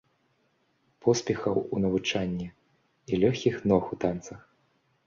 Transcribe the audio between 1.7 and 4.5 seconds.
у навучанні і лёгкіх ног у танцах!